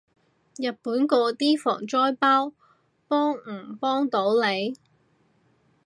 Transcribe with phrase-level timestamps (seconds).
[0.55, 2.53] 日本嗰啲防災包
[3.07, 4.75] 幫唔幫到你？